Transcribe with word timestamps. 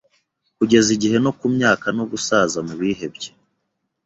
Kugeza 0.57 0.89
igihe 0.97 1.17
no 1.25 1.31
kumyaka 1.39 1.85
no 1.97 2.03
gusaza 2.11 2.57
Mubihebye 2.67 3.29